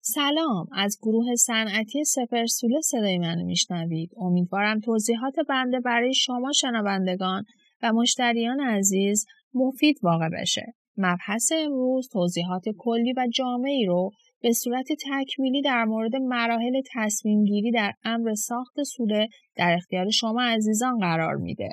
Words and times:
سلام 0.00 0.66
از 0.72 0.98
گروه 1.02 1.34
صنعتی 1.34 2.04
سپرسوله 2.04 2.80
صدای 2.80 3.18
منو 3.18 3.44
میشنوید 3.44 4.10
امیدوارم 4.16 4.80
توضیحات 4.80 5.34
بنده 5.48 5.80
برای 5.80 6.14
شما 6.14 6.52
شنوندگان 6.52 7.44
و 7.82 7.92
مشتریان 7.92 8.60
عزیز 8.60 9.26
مفید 9.54 9.96
واقع 10.02 10.28
بشه 10.40 10.74
مبحث 10.96 11.52
امروز 11.52 12.08
توضیحات 12.12 12.64
کلی 12.78 13.12
و 13.16 13.26
جامعی 13.34 13.86
رو 13.86 14.10
به 14.40 14.52
صورت 14.52 14.86
تکمیلی 15.06 15.62
در 15.62 15.84
مورد 15.84 16.16
مراحل 16.16 16.82
تصمیم 16.94 17.44
گیری 17.44 17.70
در 17.70 17.92
امر 18.04 18.34
ساخت 18.34 18.82
سوله 18.82 19.28
در 19.56 19.74
اختیار 19.76 20.10
شما 20.10 20.42
عزیزان 20.42 20.98
قرار 20.98 21.34
میده. 21.36 21.68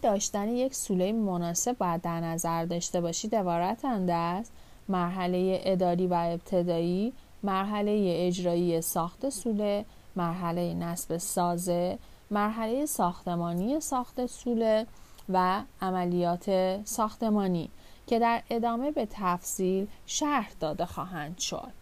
داشتن 0.00 0.48
یک 0.48 0.74
سوله 0.74 1.12
مناسب 1.12 1.78
باید 1.78 2.02
در 2.02 2.20
نظر 2.20 2.64
داشته 2.64 3.00
باشید 3.00 3.34
عبارتند 3.34 4.10
از 4.10 4.50
مرحله 4.88 5.60
اداری 5.64 6.06
و 6.06 6.14
ابتدایی، 6.14 7.12
مرحله 7.42 8.14
اجرایی 8.18 8.80
ساخت 8.80 9.28
سوله، 9.28 9.84
مرحله 10.16 10.74
نصب 10.74 11.16
سازه، 11.16 11.98
مرحله 12.30 12.86
ساختمانی 12.86 13.80
ساخت 13.80 14.26
سوله 14.26 14.86
و 15.28 15.62
عملیات 15.82 16.80
ساختمانی 16.84 17.70
که 18.06 18.18
در 18.18 18.42
ادامه 18.50 18.90
به 18.90 19.08
تفصیل 19.10 19.86
شرح 20.06 20.50
داده 20.60 20.86
خواهند 20.86 21.38
شد. 21.38 21.77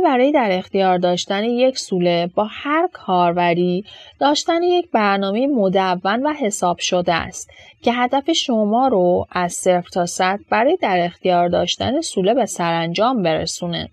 برای 0.00 0.32
در 0.32 0.58
اختیار 0.58 0.98
داشتن 0.98 1.44
یک 1.44 1.78
سوله 1.78 2.26
با 2.34 2.48
هر 2.50 2.88
کاربری 2.92 3.84
داشتن 4.20 4.62
یک 4.62 4.90
برنامه 4.90 5.46
مدون 5.46 6.22
و 6.22 6.32
حساب 6.32 6.78
شده 6.78 7.14
است 7.14 7.50
که 7.82 7.92
هدف 7.92 8.32
شما 8.32 8.88
رو 8.88 9.26
از 9.30 9.52
صفر 9.52 9.88
تا 9.92 10.06
صد 10.06 10.38
برای 10.50 10.78
در 10.82 11.04
اختیار 11.04 11.48
داشتن 11.48 12.00
سوله 12.00 12.34
به 12.34 12.46
سرانجام 12.46 13.22
برسونه. 13.22 13.88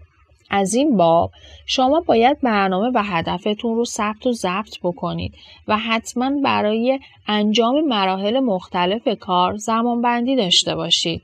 از 0.50 0.74
این 0.74 0.98
باب 0.98 1.32
شما 1.66 2.00
باید 2.00 2.42
برنامه 2.42 2.92
و 2.94 3.04
هدفتون 3.04 3.76
رو 3.76 3.86
ثبت 3.86 4.28
و 4.28 4.32
ضبط 4.32 4.80
بکنید 4.84 5.34
و 5.68 5.78
حتما 5.78 6.32
برای 6.44 7.00
انجام 7.28 7.82
مراحل 7.88 8.40
مختلف 8.40 9.08
کار 9.20 9.58
زمانبندی 9.58 10.36
داشته 10.36 10.76
باشید. 10.76 11.22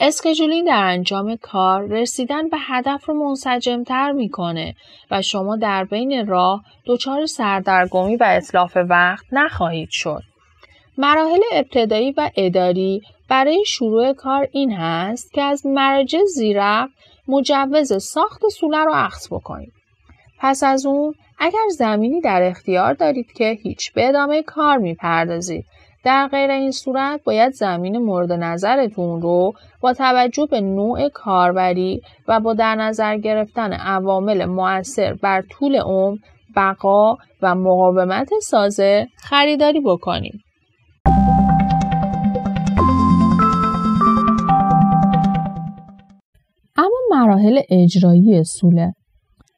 اسکجولینگ 0.00 0.66
در 0.66 0.84
انجام 0.84 1.36
کار 1.36 1.82
رسیدن 1.82 2.48
به 2.48 2.56
هدف 2.60 3.04
رو 3.04 3.14
منسجمتر 3.14 4.12
می‌کنه 4.12 4.74
و 5.10 5.22
شما 5.22 5.56
در 5.56 5.84
بین 5.84 6.26
راه 6.26 6.64
دچار 6.86 7.26
سردرگمی 7.26 8.16
و 8.16 8.24
اطلاف 8.26 8.76
وقت 8.88 9.24
نخواهید 9.32 9.88
شد. 9.90 10.22
مراحل 10.98 11.40
ابتدایی 11.52 12.12
و 12.12 12.30
اداری 12.36 13.02
برای 13.28 13.64
شروع 13.66 14.12
کار 14.12 14.48
این 14.52 14.72
هست 14.72 15.32
که 15.32 15.42
از 15.42 15.66
مراجع 15.66 16.24
زیرق 16.34 16.88
مجوز 17.28 18.02
ساخت 18.02 18.48
سوله 18.48 18.84
رو 18.84 18.92
اخذ 18.94 19.28
بکنید. 19.30 19.72
پس 20.38 20.62
از 20.62 20.86
اون 20.86 21.14
اگر 21.38 21.68
زمینی 21.70 22.20
در 22.20 22.42
اختیار 22.42 22.94
دارید 22.94 23.32
که 23.32 23.58
هیچ 23.62 23.92
به 23.92 24.08
ادامه 24.08 24.42
کار 24.42 24.78
می‌پردازید 24.78 25.64
در 26.04 26.28
غیر 26.28 26.50
این 26.50 26.70
صورت 26.70 27.20
باید 27.24 27.52
زمین 27.52 27.98
مورد 27.98 28.32
نظرتون 28.32 29.22
رو 29.22 29.52
با 29.80 29.92
توجه 29.92 30.46
به 30.50 30.60
نوع 30.60 31.08
کاربری 31.08 32.00
و 32.28 32.40
با 32.40 32.54
در 32.54 32.74
نظر 32.74 33.18
گرفتن 33.18 33.72
عوامل 33.72 34.44
مؤثر 34.44 35.14
بر 35.14 35.42
طول 35.50 35.76
عمر، 35.76 36.16
بقا 36.56 37.16
و 37.42 37.54
مقاومت 37.54 38.28
سازه 38.42 39.06
خریداری 39.16 39.80
بکنید. 39.80 40.40
اما 46.76 46.98
مراحل 47.10 47.60
اجرایی 47.70 48.44
سوله 48.44 48.92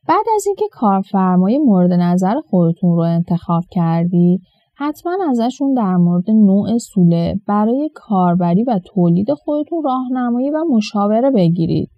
بعد 0.09 0.27
از 0.35 0.47
اینکه 0.47 0.65
کارفرمای 0.73 1.59
مورد 1.59 1.93
نظر 1.93 2.35
خودتون 2.51 2.97
رو 2.97 3.03
انتخاب 3.03 3.63
کردید 3.71 4.41
حتما 4.79 5.19
ازشون 5.31 5.75
در 5.75 5.97
مورد 5.97 6.31
نوع 6.31 6.79
سوله 6.79 7.41
برای 7.47 7.91
کاربری 7.95 8.65
و 8.65 8.81
تولید 8.85 9.33
خودتون 9.33 9.83
راهنمایی 9.85 10.51
و 10.51 10.65
مشاوره 10.71 11.31
بگیرید. 11.31 11.91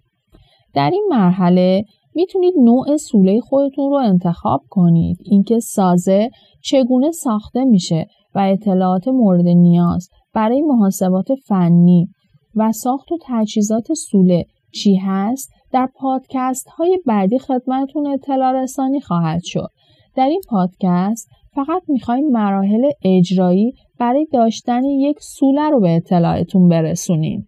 در 0.73 0.89
این 0.89 1.07
مرحله 1.09 1.83
می‌تونید 2.15 2.53
نوع 2.57 2.97
سوله 2.97 3.39
خودتون 3.39 3.89
رو 3.89 3.95
انتخاب 3.95 4.61
کنید. 4.69 5.17
اینکه 5.25 5.59
سازه 5.59 6.29
چگونه 6.63 7.11
ساخته 7.11 7.65
میشه 7.65 8.07
و 8.35 8.39
اطلاعات 8.39 9.07
مورد 9.07 9.47
نیاز 9.47 10.09
برای 10.33 10.61
محاسبات 10.61 11.27
فنی 11.47 12.07
و 12.55 12.71
ساخت 12.71 13.11
و 13.11 13.17
تجهیزات 13.25 13.93
سوله 13.93 14.45
چی 14.73 14.95
هست 14.95 15.51
در 15.71 15.89
پادکست 15.95 16.67
های 16.67 16.99
بعدی 17.05 17.39
خدمتون 17.39 18.07
اطلاع 18.07 18.51
رسانی 18.51 19.01
خواهد 19.01 19.41
شد. 19.43 19.69
در 20.15 20.27
این 20.27 20.41
پادکست 20.49 21.29
فقط 21.55 21.83
می‌خوایم 21.87 22.27
مراحل 22.31 22.89
اجرایی 23.03 23.73
برای 23.99 24.27
داشتن 24.33 24.83
یک 24.83 25.17
سوله 25.21 25.69
رو 25.69 25.79
به 25.79 25.95
اطلاعتون 25.95 26.67
برسونیم. 26.67 27.47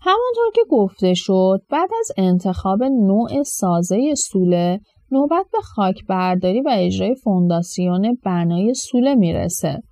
همانطور 0.00 0.50
که 0.54 0.60
گفته 0.68 1.14
شد 1.14 1.62
بعد 1.70 1.90
از 2.00 2.12
انتخاب 2.16 2.82
نوع 2.84 3.42
سازه 3.42 4.14
سوله 4.14 4.80
نوبت 5.10 5.46
به 5.52 5.58
خاک 5.60 6.06
برداری 6.08 6.60
و 6.60 6.70
اجرای 6.72 7.14
فونداسیون 7.14 8.18
بنای 8.24 8.74
سوله 8.74 9.14
می‌رسه. 9.14 9.82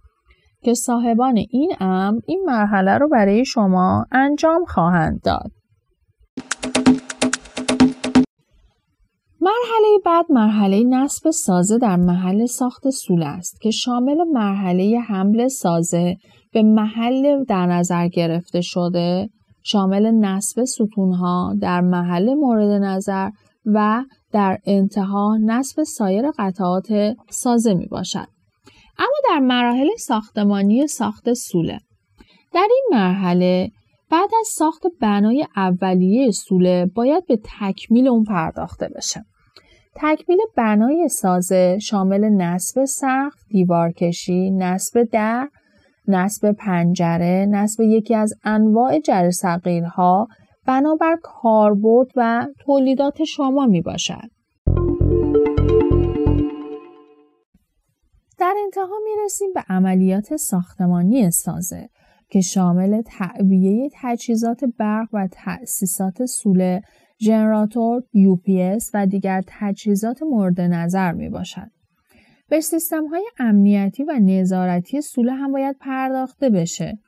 که 0.64 0.74
صاحبان 0.74 1.36
این 1.50 1.72
امر 1.80 2.20
این 2.26 2.42
مرحله 2.46 2.98
رو 2.98 3.08
برای 3.08 3.44
شما 3.44 4.06
انجام 4.12 4.64
خواهند 4.64 5.20
داد. 5.24 5.50
مرحله 9.40 9.98
بعد 10.04 10.24
مرحله 10.30 10.84
نصب 10.84 11.30
سازه 11.30 11.78
در 11.78 11.96
محل 11.96 12.46
ساخت 12.46 12.90
سوله 12.90 13.26
است 13.26 13.60
که 13.60 13.70
شامل 13.70 14.16
مرحله 14.32 14.98
حمل 15.08 15.48
سازه 15.48 16.16
به 16.52 16.62
محل 16.62 17.44
در 17.44 17.66
نظر 17.66 18.08
گرفته 18.08 18.60
شده 18.60 19.28
شامل 19.62 20.10
نصب 20.10 20.64
ستونها 20.64 21.54
در 21.60 21.80
محل 21.80 22.34
مورد 22.34 22.82
نظر 22.82 23.30
و 23.66 24.04
در 24.32 24.58
انتها 24.66 25.38
نصب 25.44 25.82
سایر 25.82 26.30
قطعات 26.38 26.86
سازه 27.30 27.74
می 27.74 27.86
باشد. 27.86 28.33
اما 28.98 29.14
در 29.30 29.38
مراحل 29.38 29.88
ساختمانی 29.98 30.86
ساخت 30.86 31.32
سوله 31.32 31.80
در 32.54 32.68
این 32.70 32.84
مرحله 32.90 33.70
بعد 34.10 34.30
از 34.40 34.46
ساخت 34.46 34.82
بنای 35.00 35.46
اولیه 35.56 36.30
سوله 36.30 36.86
باید 36.94 37.26
به 37.26 37.38
تکمیل 37.60 38.08
اون 38.08 38.24
پرداخته 38.24 38.88
بشه. 38.88 39.24
تکمیل 39.94 40.38
بنای 40.56 41.08
سازه 41.08 41.78
شامل 41.78 42.24
نصب 42.24 42.84
سقف، 42.84 43.44
دیوارکشی، 43.48 44.50
نصب 44.50 45.02
در، 45.02 45.48
نصب 46.08 46.52
پنجره، 46.52 47.46
نصب 47.50 47.80
یکی 47.80 48.14
از 48.14 48.34
انواع 48.44 48.98
جر 48.98 49.30
صغیرها 49.30 50.28
بنابر 50.66 51.16
کاربرد 51.22 52.08
و 52.16 52.46
تولیدات 52.58 53.24
شما 53.24 53.66
می 53.66 53.82
باشد. 53.82 54.33
در 58.54 58.60
انتها 58.64 58.98
می 59.04 59.24
رسیم 59.24 59.52
به 59.54 59.64
عملیات 59.68 60.36
ساختمانی 60.36 61.30
سازه 61.30 61.88
که 62.30 62.40
شامل 62.40 63.02
تعبیه 63.02 63.90
تجهیزات 63.94 64.64
برق 64.78 65.08
و 65.12 65.28
تأسیسات 65.32 66.24
سوله، 66.24 66.82
ژنراتور، 67.18 68.00
UPS 68.00 68.90
و 68.94 69.06
دیگر 69.06 69.42
تجهیزات 69.46 70.22
مورد 70.22 70.60
نظر 70.60 71.12
می 71.12 71.28
باشد. 71.28 71.70
به 72.48 72.60
سیستم 72.60 73.06
های 73.06 73.24
امنیتی 73.38 74.04
و 74.04 74.18
نظارتی 74.22 75.00
سوله 75.00 75.32
هم 75.32 75.52
باید 75.52 75.76
پرداخته 75.80 76.50
بشه. 76.50 76.98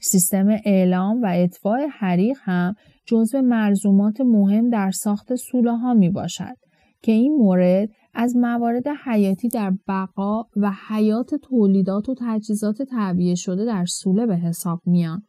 سیستم 0.00 0.48
اعلام 0.64 1.22
و 1.22 1.26
اطفاع 1.34 1.86
حریق 1.86 2.38
هم 2.40 2.74
جزو 3.06 3.42
مرزومات 3.42 4.20
مهم 4.20 4.70
در 4.70 4.90
ساخت 4.90 5.34
سوله 5.34 5.76
ها 5.76 5.94
می 5.94 6.10
باشد 6.10 6.56
که 7.02 7.12
این 7.12 7.36
مورد 7.36 7.88
از 8.14 8.36
موارد 8.36 8.84
حیاتی 9.04 9.48
در 9.48 9.72
بقا 9.88 10.42
و 10.56 10.72
حیات 10.88 11.34
تولیدات 11.34 12.08
و 12.08 12.14
تجهیزات 12.18 12.82
تعبیه 12.82 13.34
شده 13.34 13.64
در 13.64 13.84
سوله 13.86 14.26
به 14.26 14.36
حساب 14.36 14.82
میان. 14.86 15.22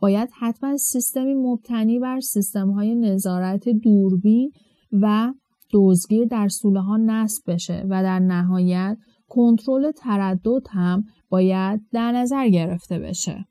باید 0.00 0.28
حتما 0.38 0.76
سیستمی 0.76 1.34
مبتنی 1.34 1.98
بر 1.98 2.20
سیستم 2.20 2.70
های 2.70 2.94
نظارت 2.94 3.68
دوربین 3.68 4.50
و 4.92 5.32
دزگیر 5.72 6.24
در 6.24 6.48
سوله 6.48 6.80
ها 6.80 6.96
نصب 6.96 7.42
بشه 7.46 7.86
و 7.88 8.02
در 8.02 8.18
نهایت 8.18 8.96
کنترل 9.28 9.90
تردد 9.90 10.66
هم 10.70 11.04
باید 11.28 11.80
در 11.92 12.12
نظر 12.12 12.48
گرفته 12.48 12.98
بشه. 12.98 13.44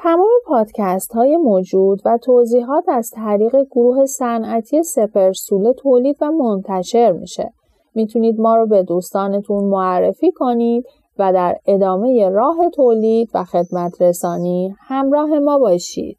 تمام 0.00 0.28
پادکست 0.46 1.12
های 1.12 1.36
موجود 1.36 2.02
و 2.04 2.18
توضیحات 2.18 2.84
از 2.88 3.10
طریق 3.10 3.56
گروه 3.70 4.06
صنعتی 4.06 4.82
سپرسوله 4.82 5.72
تولید 5.72 6.16
و 6.20 6.30
منتشر 6.30 7.12
میشه. 7.12 7.52
می‌تونید 7.94 8.40
ما 8.40 8.56
رو 8.56 8.66
به 8.66 8.82
دوستانتون 8.82 9.64
معرفی 9.64 10.32
کنید 10.32 10.86
و 11.18 11.32
در 11.32 11.56
ادامه 11.66 12.28
راه 12.28 12.70
تولید 12.74 13.30
و 13.34 13.44
خدمت 13.44 14.02
رسانی 14.02 14.74
همراه 14.78 15.38
ما 15.38 15.58
باشید. 15.58 16.18